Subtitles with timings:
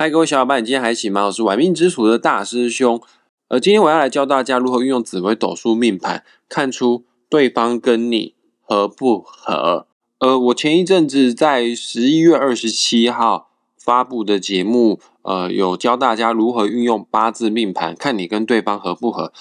[0.00, 1.24] 嗨，各位小伙伴，你今天还行吗？
[1.24, 3.02] 我是玩命之徒的大师兄。
[3.48, 9.88] 呃，今天我要来教大家如何运用紫微斗数命盘，看出对方跟你合不合。
[10.20, 19.32] 呃，我前一阵子在十一月二十七号发布的节目，呃，有教大家如何运用八字命盘，看你跟对方合不合。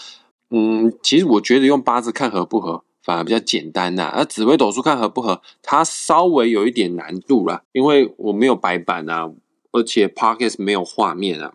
[0.50, 4.12] 嗯，其实我觉得用八字看合不合，反而比较简单呐。
[4.12, 9.30] 而紫微斗数看合不合，它稍微有一点难度啦，因为我没有白板啊。
[9.72, 11.54] 而且 Podcast 没有画面啊，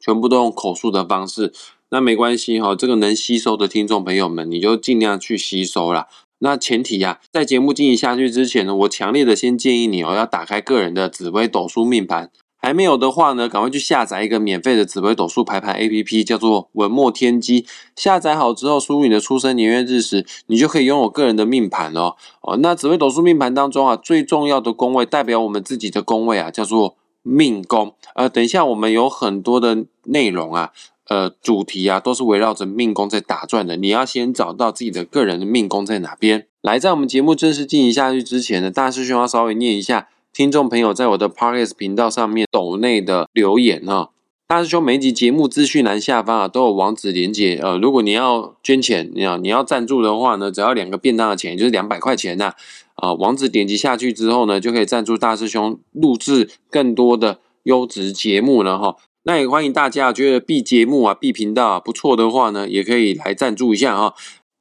[0.00, 1.52] 全部都用口述的方式。
[1.90, 6.08] 那没关系哈，这个能吸收的听众朋友们，你就尽量去吸收啦。
[6.38, 12.32] 那前提呀，在节目进行下去之前呢，我强烈的先建议你哦，要打开个人的紫微斗数命盘。
[12.56, 17.64] 还没有的话呢，赶快去下载一个免费的紫微斗数排盘 A P P，叫做文墨天机。
[17.94, 22.16] 下载好之后，输入你的出生年月日时，你就可以拥有个人的命盘哦。
[22.40, 26.96] 哦，那紫微斗数命盘当中啊，最重要的宫位，代表我们自己的宫位啊，叫做。
[27.24, 30.72] 命宫，呃，等一下，我们有很多的内容啊，
[31.08, 33.76] 呃，主题啊，都是围绕着命宫在打转的。
[33.76, 36.46] 你要先找到自己的个人的命宫在哪边。
[36.60, 44.10] 来，在我们节目正式进行下去之前呢，大师兄要稍微念一下听众朋友在我的 Parkes 频道上面抖内的留言哈。
[44.54, 52.54] 大师兄每一集节目资讯栏下方啊都有网址连接，呃，如果你要捐钱，你要你要赞助的话呢，只要两个便当的钱，就是两百块钱呐。
[52.94, 58.94] 啊，网址点击下去之后呢，就可以赞助大师兄录制更多的优质节目了哈。
[59.24, 64.14] 那也欢迎大家觉得 B 节目啊、B 频道啊不错的话呢，也可以来赞助一下哈。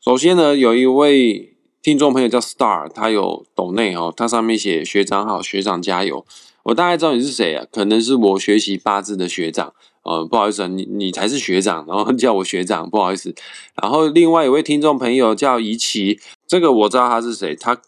[0.03, 6.25] 首先呢，有一位听众朋友叫 Star，他有抖内哦，他上面写学长好，学长加油。
[6.63, 7.65] 我大概知道你是谁啊？
[7.71, 9.73] 可能是我学习八字的学长。
[10.03, 13.33] 呃，不好意思，你你才是学长，然后叫我学长，不好意思。
[13.81, 17.79] 然后另外一位听众朋友叫怡琪，这个我知道他是谁，他。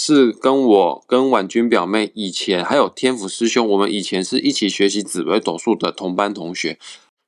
[0.00, 6.78] 是跟我跟婉君表妹以前还有天府师兄，我们以前是一起学习紫微斗数的同班同学，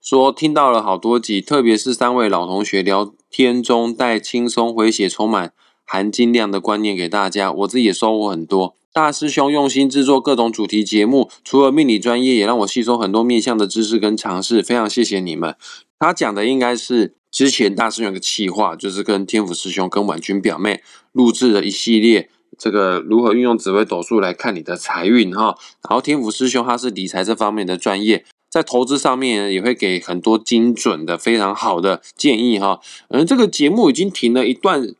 [0.00, 5.52] 说听到了好多集，特别是三位老同学聊天中带轻松诙谐、充满
[5.84, 8.76] 含金量的观念给大家，我自己也收获很多。
[8.92, 15.54] 大师兄用心制作各种主题节目，除了命理专业，也让我吸收很多面向的知识跟尝试，非常谢谢你们。
[15.98, 22.28] 他讲的应该是之前大师兄有个企划，就是跟天府师兄跟婉君表妹录制了一系列。
[22.58, 25.56] 这个如何运用紫微斗数来看你的财运哈？
[25.88, 32.80] 然后天府师兄他是理财这方面的专业，在投资上面也会给很多精准的、非常好的建议哈。
[33.08, 34.92] 嗯，这个节目已经停了一段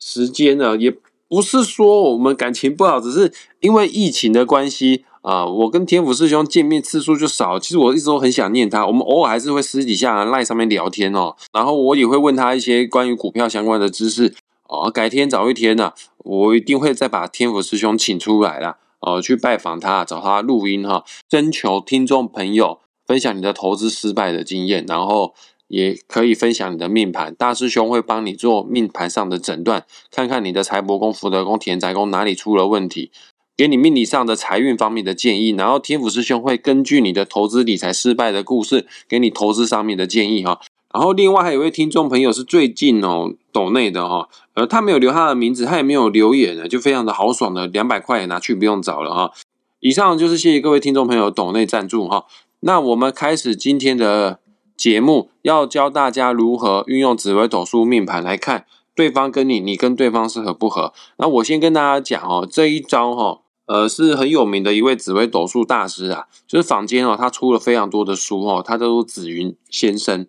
[0.00, 0.92] 时间了，也
[1.28, 5.44] 不是说我们感情不好，只是因为疫情的关系啊。
[5.44, 11.36] 我跟天府师兄见面次数就少，其实我一直都很想念他，我们偶尔还是会私底下赖上面聊天哦。
[11.52, 14.34] 然后我也会问他一些关于股票相关的知识。
[14.70, 25.32] 哦，改天早一天呢，我一定会再把天府师兄请出来啦，哦，去拜访他，找他录音哈，征求听众朋友分享你的投资失败的经验，然后
[25.68, 33.10] 也可以分享你的命盘，大师兄会帮你做命盘上的诊断，看看你的财帛宫、福德宫、田宅宫哪里出了问题，
[33.56, 40.60] 给你命理上的财运方面的建议，然后天府师兄会根据你的投资理财失败的故事，给你投资上面的建议哈。
[40.94, 49.32] 然后另外还有一位听众朋友是最近哦抖内的哈，呃他没有留他的名字，他也没有留言的，就非常的豪爽的两百块也拿去不用找了哈。
[49.80, 52.24] 以上就是谢谢各位听众朋友抖内赞助哈。
[52.60, 54.40] 那我们开始今天的
[54.78, 60.92] 节目，要教大家如何运用紫微斗数命盘来看对方跟你，你跟对方是合不合。
[61.16, 70.26] 那我先跟大家讲哦，这一招哈，呃是很有名的一位紫微斗数大师啊，就是坊间哦他出了非常多的书哦，他叫做紫云先生。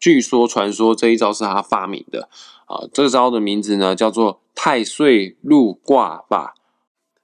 [0.00, 2.28] 据说传说这一招是他发明的
[2.66, 6.56] 啊，这招的名字呢叫做太岁入卦法。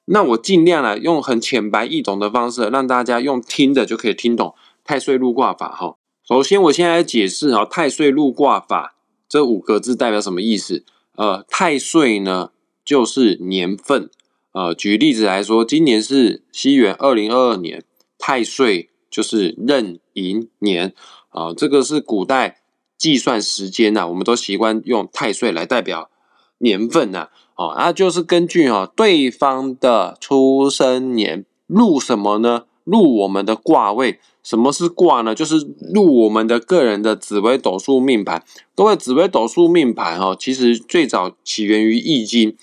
[0.05, 5.97] 那我尽量来用很浅白易懂的方式，让大家用听的就可以听懂太岁入卦法哈。
[6.29, 8.95] 首先，我现在解释啊，太岁入卦法
[9.27, 10.85] 这五个字代表什么意思？
[11.17, 12.51] 呃，太岁呢
[12.85, 14.11] 就是年份。
[14.53, 17.83] 呃，举例子来说，今年是西元二零二二年，
[18.19, 20.93] 太岁就是壬寅年
[21.31, 22.61] 啊，这个是古代。
[22.99, 26.11] 计算时间呐，我们都习惯用太岁来代表
[26.59, 32.65] 年份呐，哦，那就是根据哦对方的出生年入什么呢？
[32.91, 34.19] 入我们的卦位。
[34.43, 35.35] 什么是卦呢？
[35.35, 35.57] 就是
[35.93, 38.43] 入我们的个人的紫微斗数命盘。
[38.75, 42.57] 各位，紫微斗数命盘哦，其实最早起源于易经，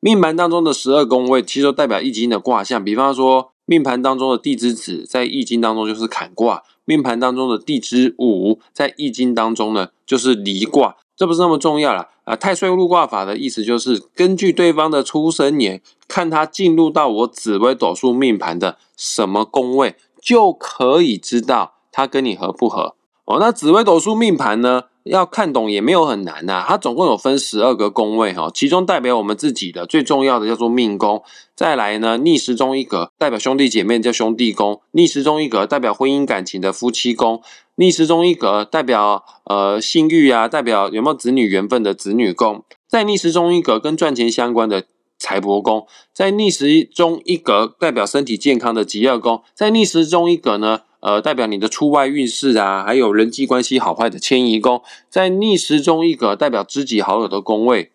[0.00, 2.84] 命盘当中的十二宫位其实都代表易经的卦象。
[2.84, 6.62] 比方说，命盘当中的地支子在易经当中就是坎卦。
[6.84, 12.36] 命盘当中的地支午，在易经当中呢，就是离卦，这不是那么重要了啊。
[12.36, 22.94] 太岁入卦法的意思就是根据对方的出生年，看他进入到我紫微斗数命盘的什么宫位，就可以知道他跟你合不合
[23.24, 23.38] 哦。
[23.40, 24.84] 那紫微斗数命盘呢？
[25.04, 31.22] 要看懂也没有很难呐，它总共有分十二个宫位哈，其中代表我们自己的最重要的叫做命宫，
[31.56, 37.40] 再来呢逆时钟一格代表兄弟姐妹叫兄弟宫，逆时钟一格代表婚姻感情的夫妻宫，
[37.76, 44.84] 逆时钟一格代表呃性欲啊，代表有没有子女缘分的子女宫，在逆时钟一格跟赚钱相关的
[45.18, 50.80] 财帛宫，在逆时钟一格代表身体健康的吉厄宫，在逆时钟一格呢。
[51.00, 57.90] 呃，代表你的出外运势啊，还有人际关系好坏的迁移宫，在逆时钟一格代表知己好友的宫位，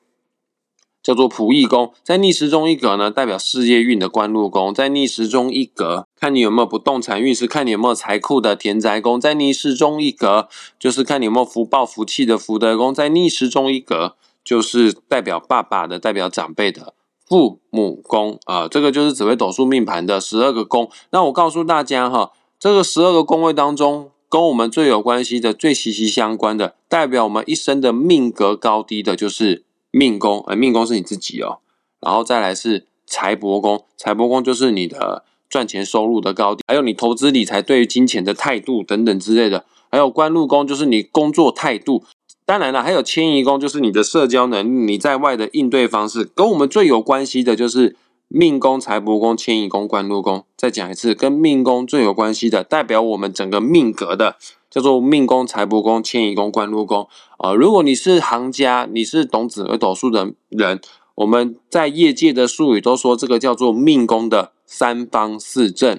[1.03, 10.47] 叫做仆役宫；在逆时钟一格呢，代表事业运的官禄宫；在逆时钟一格，看你有没有不动产运势，看你有没有财库的田宅宫；在逆时中一格，
[10.79, 16.95] 就是看你有没有福报福气的福德宫；在逆时钟一格，就是代表爸爸的、代表长辈的
[17.27, 18.67] 父母宫啊。
[18.67, 20.89] 这个就是紫微斗数命盘的十二个宫。
[21.11, 22.31] 那我告诉大家哈。
[22.65, 30.39] 这个十二个宫位当中，跟我们最有关系的、最息息相关的，代表我们一生的命格高低的，就是命宫。
[30.47, 31.59] 哎，命宫是你自己哦。
[32.01, 39.65] 然后再来是财帛宫，财帛宫就是你的赚钱收入的高低，还有你投资理财对于金钱的态度等等之类的。
[39.91, 42.03] 还有官禄宫，就是你工作态度。
[42.47, 46.23] 当然了，还有迁移宫，就是你的社交能力，你在外的应对方式。
[46.33, 47.95] 跟我们最有关系的就是。
[48.37, 54.35] 命宫、财帛宫、迁移宫、官禄宫，再讲一次，跟命宫最有关系的，代表我们整个命格的，
[54.69, 57.53] 叫做命宫、财帛宫、迁移宫、官禄宫啊。
[57.53, 60.81] 如果你是行家，你是懂紫微斗数的人，
[61.15, 65.97] 我们在业界的术语都说这个叫做命宫的三方四正，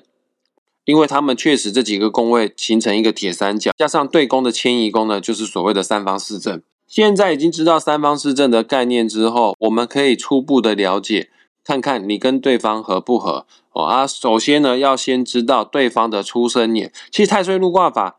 [0.84, 6.60] 因为他们确实这几个宫位形成一个铁三角，加上对宫的迁移宫呢，就是所谓的三方四正。
[6.86, 11.30] 现在已经知道三方四正的概念之后，我们可以初步的了解。
[11.66, 14.06] 看看你跟对方合不合哦啊！
[14.06, 16.92] 首先呢，要先知道对方的出生年。
[17.10, 18.18] 其实太岁入卦法，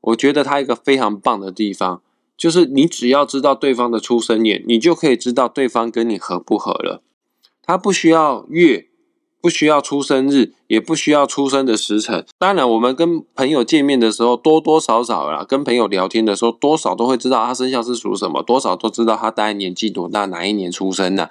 [0.00, 2.02] 我觉得它一个非常棒的地方，
[2.36, 7.00] 就是你只要知道对方的出生年，你就可以知道对方跟你合不合了。
[7.62, 8.88] 他不需要月，
[9.40, 12.26] 不需要出生日，也不需要出生的时辰。
[12.36, 21.30] 当然，我们跟朋友见面的时候，多多少少啦，跟朋友聊天的时候，多少都会知道他生肖是属什么，多少都知道他大概年纪多大，哪一年出生的。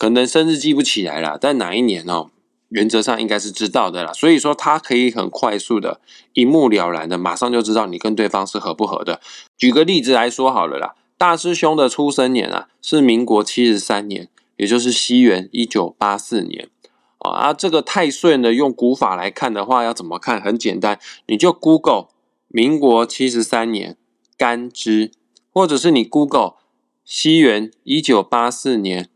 [0.00, 2.30] 可能生日记不起来了，但哪一年哦？
[2.70, 4.14] 原则上应该是知道的啦。
[4.14, 6.00] 所以说，他可以很快速的、
[6.32, 9.20] 一目了然的，马上就知道你跟对方是合不合的。
[9.58, 16.70] 举个例子来说好了啦，大师兄的出生年啊是民国七十三年，也就是西元一九八四年
[17.18, 17.32] 啊。
[17.32, 20.40] 啊，这个太岁呢，用古法来看的话，要怎么看？
[20.40, 22.06] 很简单，你就 Google
[22.48, 23.98] 民国七十三年
[24.38, 25.12] 干支，
[25.52, 26.54] 或者是你 Google
[27.04, 29.10] 西元一九八四年。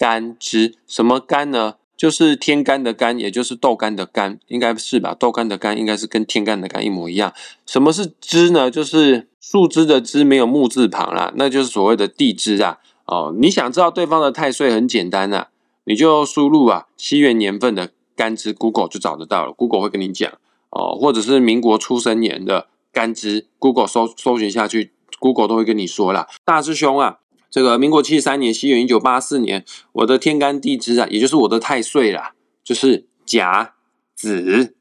[0.00, 1.74] 干支什么干呢？
[1.94, 5.14] 就是天干的干，也就是豆干的干，应该是吧？
[5.14, 7.34] 豆干的干应该是跟天干的干一模一样。
[7.66, 8.70] 什么是支呢？
[8.70, 12.78] 就是树枝的枝，没有木字旁啦，那就是所谓的地支啊。
[13.04, 15.48] 哦，你想知道对方的太岁很简单啊，
[15.84, 19.52] 你就输入啊西元年份的干支，Google 就找得到了。
[19.52, 20.32] Google 会跟你讲
[20.70, 26.26] 哦，或者是民国出生年的干支，Google 搜搜寻下去，Google 都会跟你说啦。
[26.46, 27.18] 大师兄啊。
[27.50, 33.74] 这个民国七十三年，西元一九八四年，我的天干地支啊，也就是我的太岁啦，就是甲
[34.14, 34.76] 子。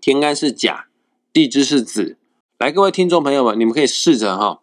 [0.00, 0.86] 天干是甲，
[1.32, 2.18] 地支是子。
[2.58, 4.60] 来，各位听众朋友们，你们可以试着哈，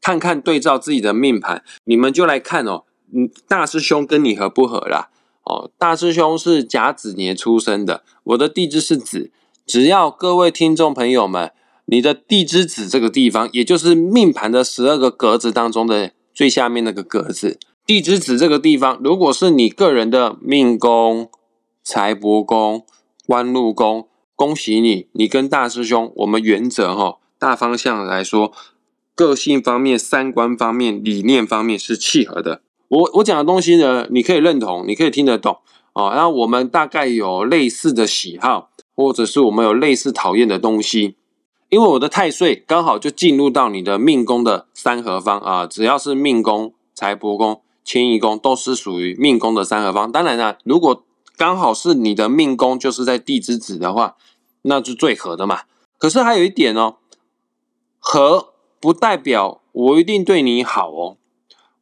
[0.00, 5.10] 看看对照自己的命盘，你们就来看哦，嗯，大师兄跟你合不合啦？
[5.42, 9.32] 哦，大师兄是甲子年出生的，我的地支是子，
[9.66, 11.52] 只要各位听众朋友们。
[11.92, 21.28] 你的地支子这个地方，也就是命盘的十二个格子当中的最下面那个格子，地支子这个地方，如果是你个人的命宫、
[21.82, 22.86] 财帛宫、
[23.26, 24.06] 官禄宫，
[24.36, 28.52] 恭喜你，你跟大师兄，我们原则哈，大方向来说，
[29.16, 32.62] 个性方面、三观方面、理念方面是契合的。
[32.86, 35.58] 我我讲的东西呢，你可以认同，你可以听得懂
[35.94, 36.12] 哦。
[36.14, 41.16] 然后我们大概有类似的喜好，或者是我们有类似讨厌的东西。
[41.70, 50.10] 因为我的太岁刚好就进入到你的命宫的三合方啊，只要是命宫、财帛宫、迁移宫，都是属于命宫的三合方。
[50.10, 51.04] 当然啦，如果
[51.36, 54.16] 刚好是你的命宫就是在地支子的话，
[54.62, 55.60] 那是最合的嘛。
[55.96, 56.96] 可是还有一点哦，
[58.00, 61.16] 合不代表我一定对你好哦。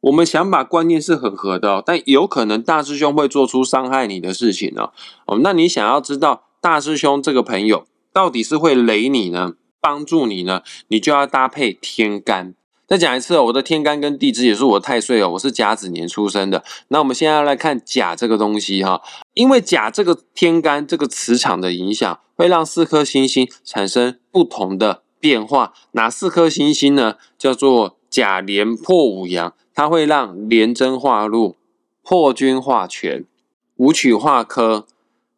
[0.01, 4.91] 我们想把观念是很合的，但有可能大师兄会做出伤害你的事情呢。
[5.25, 9.55] 哦，那你想要知道大师兄这个朋友到底是会雷你呢？
[9.81, 12.53] 帮助你呢，你就要搭配天干。
[12.87, 16.63] 再讲一次，我的天干跟地支也是我太岁哦，我是甲子年出生的。
[16.87, 19.01] 那我们现在要来看甲这个东西哈，
[19.35, 25.73] 因为甲这个天干这个磁场的影响，会让四颗星星产生不同的变化。
[25.91, 27.15] 哪四颗星星呢？
[27.37, 31.57] 叫做甲连破五阳，它会让廉贞化禄、
[32.01, 33.23] 破军化权、
[33.75, 34.87] 武曲化科、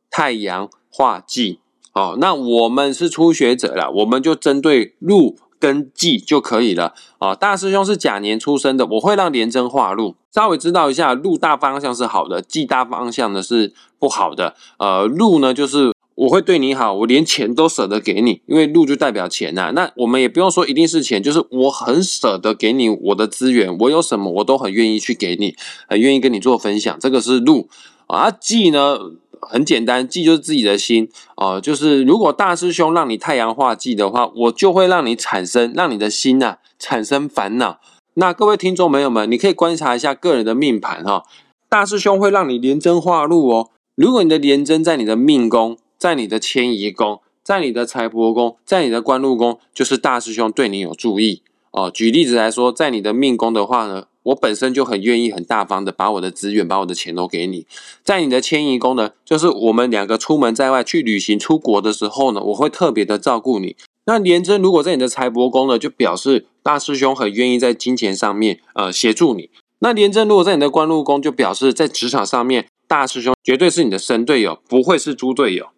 [0.10, 1.61] 太阳化忌。
[1.94, 5.38] 哦，那我们是初学者了，我们就针对禄。
[5.62, 7.36] 跟忌就可以了啊！
[7.36, 14.56] 大师兄是甲年出生的，我会让廉贞化禄，稍微知道一下，禄大方向是好的，忌大方向呢是不好的。
[14.80, 19.72] 呃，禄呢就是我会对你好，我连钱都舍得给你，因为禄就代表钱呐。
[19.76, 25.56] 那我们也不用说一定是钱，就是我很舍得给你我的资源，我有什么我都很愿意去给你，
[25.88, 27.70] 很愿意跟你做分享，这个是禄
[28.08, 28.32] 啊。
[28.32, 28.98] 忌呢？
[29.42, 37.80] 很简单，忌就是自己的心哦，就是如果大师兄让你太阳化忌的话，我就会让你产生，让你的心呐产生烦恼。
[38.14, 41.24] 那各位听众朋友们，你可以观察一下个人的命盘哈，
[41.68, 43.70] 大师兄会让你连贞化禄哦。
[43.96, 51.90] 如果你的连贞在你的命宫，在你的迁移宫，在你的财帛宫，在你的官禄宫，就是大师兄对你有注意哦。
[51.90, 54.06] 举例子来说，在你的命宫的话呢？
[54.24, 57.66] 我本身就很愿意、很大方的把我的资源、把我的钱都给你。
[58.04, 63.76] 在你的迁移宫呢，就是我们两个出门在外去旅行、出国的时候呢，我会特别的照顾你。
[64.06, 69.50] 那廉贞如果在你的财帛宫呢，就表示大师兄很愿意在金钱上面呃协助你。
[69.80, 75.70] 那廉贞如果在你的官禄宫，就表示在职场上面大师兄绝对是你的神队友，不会是猪队友。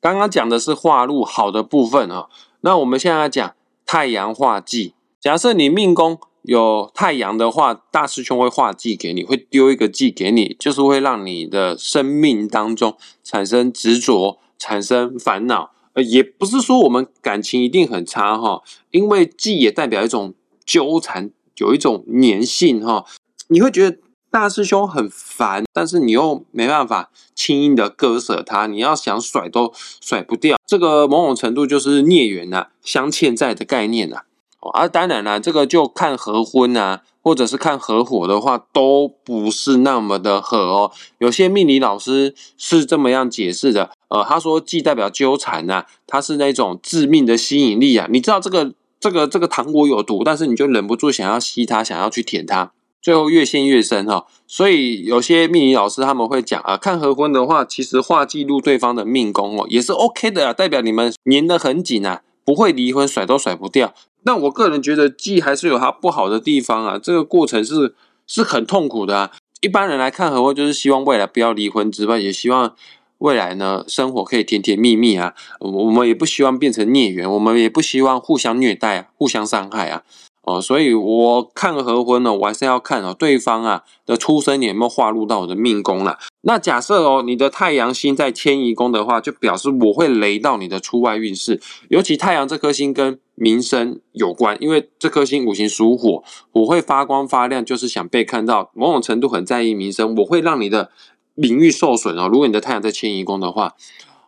[0.00, 2.28] 刚刚讲的是化禄好的部分啊，
[2.60, 3.54] 那我们现在讲
[3.84, 4.94] 太阳化忌。
[5.20, 6.18] 假设你命宫。
[6.44, 15.72] 有太阳的话，大师兄会画忌给你，会丢一个忌给你，就是会让你的生命当中产生执着，产生烦恼。
[15.94, 20.34] 呃，也不是说我们感情一定很差哈，因为忌也代表一种
[20.66, 23.06] 纠缠，有一种粘性哈。
[23.48, 23.98] 你会觉得
[24.30, 30.58] 大师兄很烦，但是你又没办法轻易的割舍他，你要想甩都甩不掉。
[30.66, 34.24] 这个某种程度就是孽缘呐，相欠债的概念呐。
[34.70, 40.92] 啊当然了，这个就看合婚啊，或者是看合伙的话，都不是那么的合哦。
[41.18, 48.06] 有些命理老师是这么样解释的，呃，他说既代表纠缠呐，它是那种致命的吸引力啊。
[48.10, 54.26] 你知道这个这个这个糖果有毒，但是你就忍不住想要吸它，想要去舔它，最后越陷越深哈。
[54.46, 63.94] 所以有些命理老师他们会讲啊，看合婚的话，其实画记录对方的命宫哦，也是 OK 的啊，代表你们粘得很紧啊，不会离婚，甩都甩不掉。
[64.24, 66.98] 那我个人觉得，记还是有它不好的地方啊。
[66.98, 67.94] 这个过程是
[68.26, 69.30] 是很痛苦的啊。
[69.60, 72.74] 一般人来看合婚，就是希望未来不要离婚之外，也希望
[73.18, 75.34] 未来呢生活可以甜甜蜜蜜啊。
[75.60, 80.02] 我们也不希望变成孽缘，我们也不希望互相虐待啊、互相伤害啊。
[80.44, 86.18] 哦，所以我看合婚呢，我还是要看哦，对方啊的出生年有没有划入到我的命宫了。
[86.42, 91.60] 那假设哦，你的太阳星在迁移宫的话，就表示我会雷到你的出外运势。
[91.88, 96.22] 尤其太阳这颗星跟名声有关，因为这颗星五行属火，
[96.52, 98.70] 我会发光发亮，就是想被看到。
[98.74, 100.90] 某种程度很在意名声，我会让你的
[101.34, 102.28] 名誉受损哦。
[102.30, 103.74] 如果你的太阳在迁移宫的话。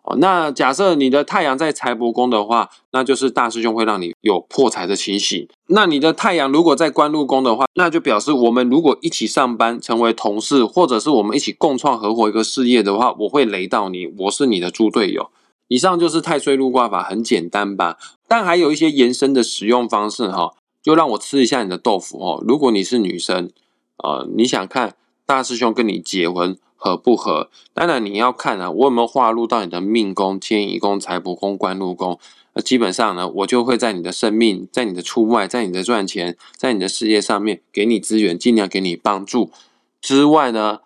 [0.07, 5.49] 哦，那假设你的太阳在财帛宫的话，那就是大师兄会让你有破财的情形。
[5.67, 15.29] 那你的太阳如果在官禄宫的话，那就表示我们如果一起上班，成为同事，或者是我们一起共创合伙一个事业的话，我会雷到你，我是你的猪队友。
[15.67, 17.99] 以上就是太岁禄卦法，很简单吧？
[18.29, 22.45] 但还有一些延伸的使用方式哈，就让我吃一下你的豆腐哦。
[22.47, 23.51] 如果你是女生，
[24.05, 24.95] 呃，你想看
[25.27, 26.57] 大师兄跟你结婚？
[26.87, 27.51] 合不合？
[27.75, 32.21] 当然你要看啊，我有没有划入到你的命宫、迁移宫、财帛宫、官禄宫。
[32.55, 39.51] 那基本上呢，我就会在你的生命、在你的出外、在你的赚钱、在你的事业上面给你资源，尽量给你帮助。
[40.01, 40.79] 之外呢，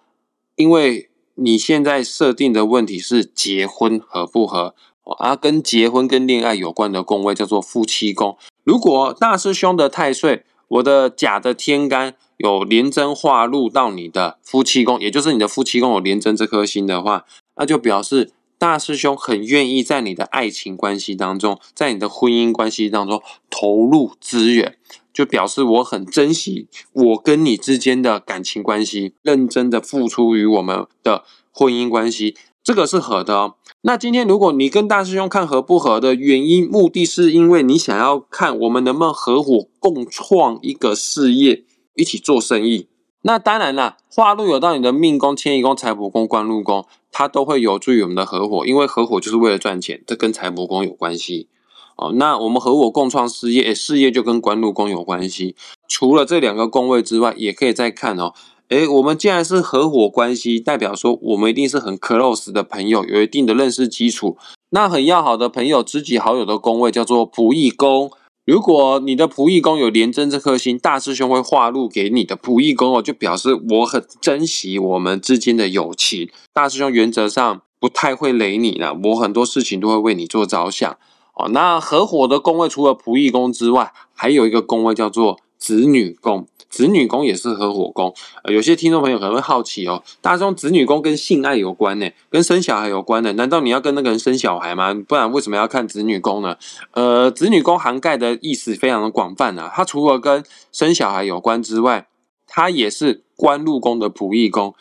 [0.56, 4.74] 因为你现在设定的问题是结婚合不合
[5.18, 8.38] 啊，跟结婚跟恋爱有关的宫位叫做夫妻宫。
[8.64, 12.16] 如果大师兄的太岁，我的甲的天干。
[12.42, 24.78] 有廉贞化入到你的夫妻宫，也就是你的夫妻宫有廉贞这颗星的话，那就表示大师兄很愿意在你的爱情关系当中，在你的婚姻关系当中投入资源，
[25.12, 33.54] 就表示我很珍惜我跟你之间的感情关系，认真的付出于我们的婚姻关系，这个是合的哦。
[33.82, 41.64] 那今天如果你跟大师兄看合不合的原因，目的是因为你想要看我们能不能合伙共创一个事业。
[41.96, 42.86] 一起做生意，
[43.22, 43.98] 那当然了。
[44.08, 51.48] 化禄有到你的命宫、迁移宫、财帛宫、官禄宫，它都会有助于我们的合伙，因为合伙就是为了赚钱，这跟财帛宫有关系
[51.96, 52.12] 哦。
[52.14, 55.56] 那我们合伙共创事业，事业就跟官禄宫有关系。
[55.88, 58.32] 除了这两个宫位之外，也可以再看哦。
[58.70, 64.36] 诶，我们既然是合伙关系，代表说我们一定是很 close 的朋友，有一定的认识基础。
[64.70, 68.12] 那很要好的朋友、知己好友的宫位叫做仆役宫。
[68.46, 76.30] 如果你的仆役宫有廉贞这颗星，大师兄会化禄给你的仆役宫哦，就表示我很珍惜我们之间的友情。
[76.52, 80.96] 大师兄原则上不太会雷你了，我很多事情都会为你做着想
[81.34, 81.48] 哦。
[81.48, 86.46] 那合伙的宫位除了仆役宫之外，还有一个宫位叫做子女宫。
[86.70, 94.94] 子女宫也是合伙宫，呃，有些听众朋友可能会好奇哦，大兄子女宫跟性爱有关呢，跟生小孩有关呢，难道你要跟那个人生小孩吗？
[94.94, 96.56] 不然为什么要看子女宫呢？
[96.92, 102.06] 呃，子女宫涵盖的意思非常的广泛啊，它除了跟生小孩有关之外，
[102.46, 104.74] 它也是官禄宫的仆役宫，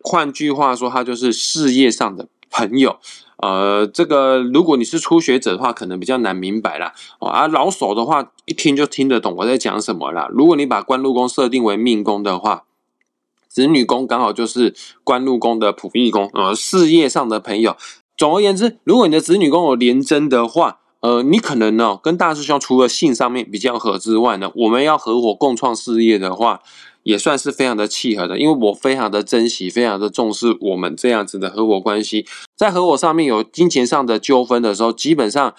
[0.00, 2.98] 换句话说，它就是事业上的朋友。
[3.38, 6.92] 呃，这个如果你是初学者的话，可能比较难明白啦。
[7.20, 10.28] 哦，而老手的话，一听就听得懂我在讲什么啦。
[10.32, 12.64] 如果你把官禄宫设定为命宫的话，
[13.46, 17.76] 子女宫刚好就是官禄宫的仆役宫，呃，事业上的朋友。
[18.16, 26.60] 总而言之，如果你的子女宫有连贞的话，呃，你可能呢跟大师兄除了性上面比较合之外呢，我们要合伙共创事业的话。
[27.08, 32.26] 也算是非常的契合的，因为我非常的珍惜，非常的重视我们这样子的合伙关系。
[32.54, 35.54] 在合伙上面有金钱上的纠纷的时候，基本上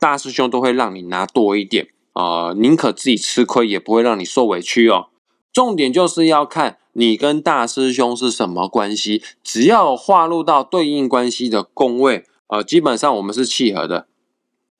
[0.00, 5.06] 大师兄都会让你拿多一点啊，宁可自己吃亏，也不会让你受委屈哦。
[5.52, 14.08] 重点就是要看你跟大师兄是什么关系，只要划入到对应关系的宫位，呃，基本上我们是契合的。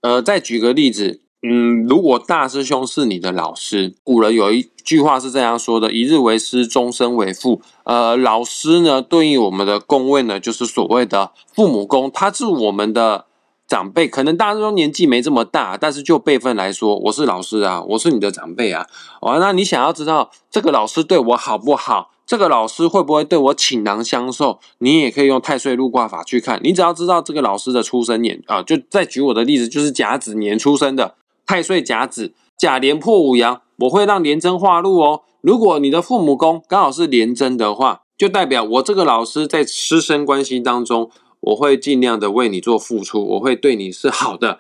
[0.01, 1.23] 呃，再举个例子。
[1.41, 13.27] 嗯，如果大师兄是你的老师，古人有一句话是这样说的：“一日为师，终身为父。”呃，老师呢，对应我们的宫位呢，就是所谓的父母宫，他是我们的
[13.69, 14.09] 长辈。
[14.09, 18.89] 可能大师兄年纪没这么大，但是就辈分来说，我是老师啊，我是你的长辈啊。
[19.21, 22.11] 哦，那你想要知道这个老师对我好不好？
[22.27, 24.59] 这个老师会不会对我倾囊相授？
[24.79, 26.59] 你也可以用太岁入卦法去看。
[26.65, 31.15] 你只要知道这个老师的出生年啊，就再举我的例子，就是甲子年出生的。
[31.49, 35.23] 太岁甲子，甲连破五阳，我会让廉贞化禄哦。
[35.41, 44.59] 如果你的父母宫刚好是廉贞的话，就代表我这个老师在师生关系当中，我会尽量的为你做付出，我会对你是好的。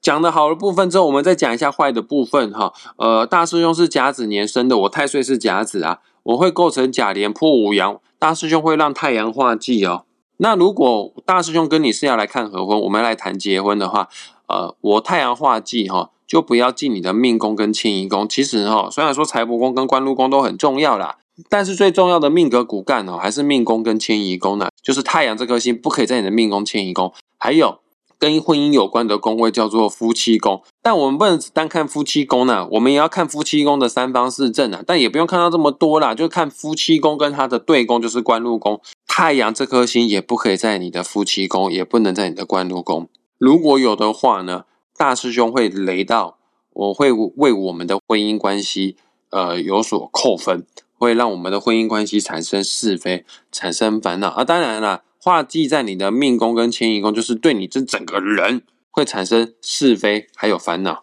[0.00, 2.72] 讲的好的部分之后，我们再讲一下坏的部分哈。
[2.98, 10.04] 呃，大师兄是甲子年生的，我太岁是甲子啊，我会构成甲连破五阳，大师兄会让太阳化忌哦。
[10.36, 14.08] 那如果大师兄跟你是要来看合婚，我们来谈结婚的话，
[14.46, 16.10] 呃，我太阳化忌哈。
[16.30, 18.28] 就不要记你的命宫跟迁移宫。
[18.28, 24.68] 其实哈，虽然说财帛宫跟官禄宫都很重要啦，但是最重要的命格骨干哦，还是命宫跟迁移宫呢。
[24.80, 27.12] 就是太阳这颗星不可以在你的命宫、迁移宫。
[27.36, 27.80] 还有
[28.16, 30.62] 跟婚姻有关的宫位叫做夫妻宫。
[30.80, 34.84] 但我们不能只单看夫妻宫呢，我们也要看夫妻宫的三方四正啊。
[34.86, 38.80] 但也不用看到这么多啦，就看夫妻宫跟它的对宫，就是官禄宫。
[39.08, 43.08] 太阳这颗星也不可以在你的夫妻宫，也不能在你的官禄宫。
[43.36, 44.62] 如果有的话呢？
[45.00, 46.36] 大师兄会雷到，
[46.74, 48.98] 我会为我们的婚姻关系，
[49.30, 50.66] 呃，有所扣分，
[50.98, 54.28] 会让我们的婚姻关系产生是非，产生烦恼。
[54.28, 58.60] 啊，当然了，画记在你的命宫跟迁移宫，就是对你这整个人
[58.90, 61.00] 会产生是非，还有烦恼。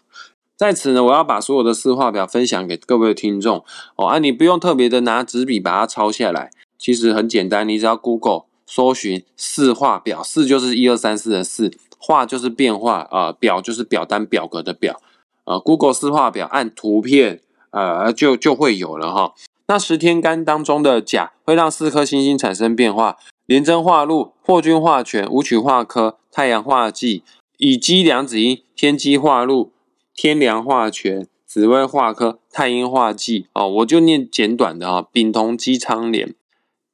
[0.56, 11.72] 在此呢，我要把所有的四画表分享给各位听众哦，啊，你不用特别的拿纸笔把它抄下来，其实很简单，你只要 Google 搜寻四画表，四就是一二三四的四。
[11.98, 15.02] 画就是变化啊，表就是表单表格的表，
[15.46, 19.34] 呃，Google 四画表按图片，呃，就就会有了哈。
[19.68, 27.24] 那十天干当中的甲会让四颗星星产生变化，廉贞化禄、破军化权、武曲化科、太阳化忌、
[27.58, 29.74] 乙基两子阴、天机化禄、
[30.16, 36.34] 天梁化权、紫微化科、太阴化忌哦，我就念简短的啊，丙同基昌连，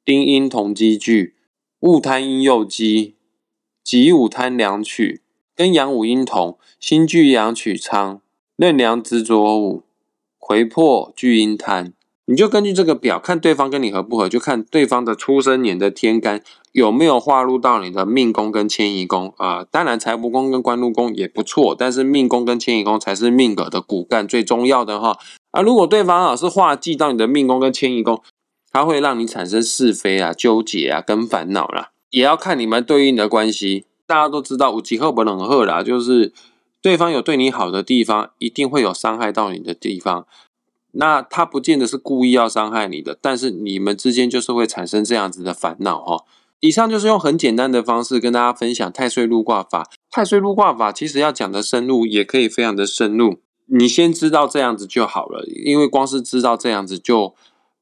[0.04, 1.34] 丁阴同基聚，
[1.80, 3.14] 戊贪阴右基。
[3.84, 5.20] 己午贪两曲，
[5.54, 8.20] 跟阳五阴同，心聚阳曲仓，
[8.56, 9.82] 任良执着午，
[10.38, 11.92] 魁破巨阴贪。
[12.26, 16.40] 你就根据这个表看对方跟你合不合，就看对方的出生年的天干
[16.72, 19.62] 有没有划入到你的命宫跟迁移宫啊。
[19.70, 25.18] 当然财帛宫跟官禄宫也不错，但是命宫跟迁移宫才是命格的骨干最重要的哈。
[25.50, 28.22] 啊，如果对方啊是化忌到你的命宫跟迁移宫，
[28.72, 31.90] 它会让你产生是非啊、纠结啊跟烦恼啦。
[32.14, 33.86] 也要看你们对应的关系。
[34.06, 36.32] 大家都知道，五级赫不冷赫啦，就是
[36.80, 40.24] 对方有对你好的地方，一定会有伤害到你的地方。
[40.92, 46.24] 那他不见得是故意要伤害你的，但是你们之间就是会产生这样子的烦恼哈。
[46.60, 49.90] 以上就是用很简单的方式跟大家分享太岁入卦法。
[50.08, 53.40] 太岁入卦法其实要讲的深入，也可以非常的深入。
[53.66, 57.34] 你先知道这样子就好了，因为光是知道这样子就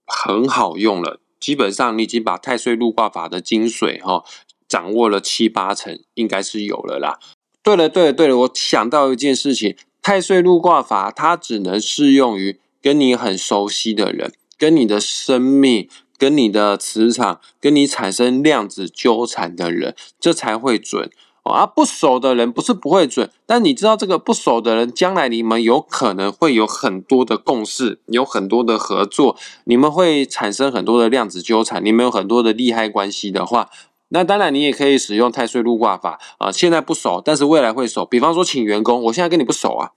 [0.06, 1.18] 很好用了。
[1.42, 4.24] 基本上你已经把太岁入卦法的精髓哈
[4.68, 7.18] 掌握了七八成，应该是有了啦。
[7.64, 21.10] 对了，对了，对了，我想到一件事情，太岁入卦法它只能适用于跟你很熟悉的人，跟你的生命、跟你的磁场、跟你产生量子纠缠的人，这才会准。
[21.42, 33.68] 啊，不熟的人不是不会准，但你知道这个不熟的人，将来你们有可能会有很多的共识，有很多的合作，你们会产生很多的量子纠缠，你们有很多的利害关系的话，
[34.10, 36.52] 那当然你也可以使用太岁入卦法啊。
[36.52, 38.06] 现在不熟，但是未来会熟。
[38.06, 39.90] 比方说请员工，我现在跟你不熟啊，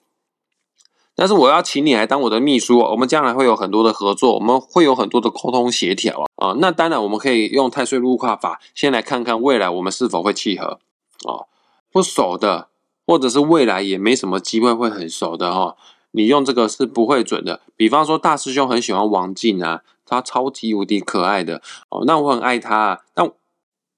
[1.16, 6.48] 但是我要请你来当我的秘书，我们将来会有很多的合作，我们会有很多的沟通协调啊。
[6.48, 10.80] 啊，那当然我们可以用太岁入卦法，先来看看未来我们是否会契合。
[11.24, 11.48] 哦，
[11.92, 12.68] 不熟的，
[13.08, 15.76] 或者是未来也没什么机会会很熟的哈，
[16.12, 17.62] 你用这个是不会准的。
[17.76, 23.32] 比方说大师兄很喜欢王静啊，他超级无敌可爱的哦，那我很爱他，啊，但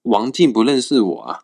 [0.04, 1.42] 王静不认识我啊，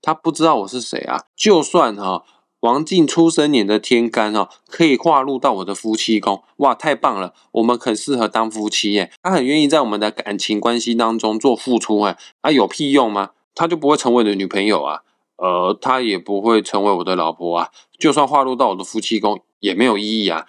[0.00, 1.24] 他不知道我是谁啊。
[1.36, 2.24] 就算哈，
[2.60, 9.12] 王静出生年的天干哦，可以划入到我的夫妻宫，哇，太棒了，我们很适合当夫妻耶。
[9.22, 13.30] 他很愿意在我们的感情关系当中做付出哎，啊有屁用吗？
[13.54, 15.02] 他就不会成为你的女朋友啊。
[15.38, 20.46] 呃，她也不会成为我的老婆啊，就算划入到我的夫妻宫也没有意义啊。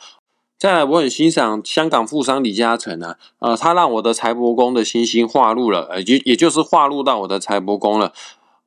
[0.58, 8.12] 再来，我很欣赏香港富商李嘉诚啊，呃，他让我的财帛宫的星星划入了，呃，也也就是划入到我的财帛宫了，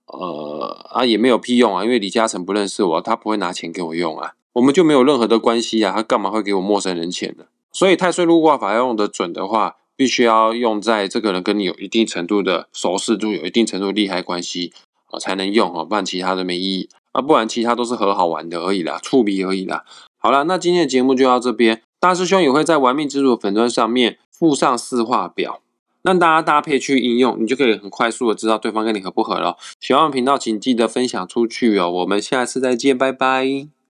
[0.06, 7.44] 呃，啊，也没有屁用啊，因为李嘉诚不认识我，他不会拿钱给我用啊，我们就没有任何的关系啊，他干嘛会给我陌生人钱呢？
[7.70, 14.72] 所以太岁禄卦法要用的准的话，必须要用在这个人跟你有一定程度的熟识度，有一定程度利害关系。
[15.18, 19.84] 才能用哦，不然其他的没意义啊，不然其他都是很好玩的而已啦，触鼻而已啦。
[20.18, 25.60] 好了，那今天的节目就到这边，大师兄也会在玩命之主粉砖上面附上四画表，
[26.02, 29.56] 让大家搭配去应用，你就可以很快速的知道对方跟你合不合了。
[29.80, 33.81] 喜欢频道请记得分享出去哦，我们下次再见，拜拜。